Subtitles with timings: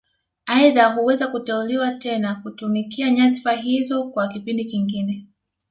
[0.45, 5.27] Aidha huweza kuteuliwa tena kutumikia nyadhifa hizo kwa kipindi kingine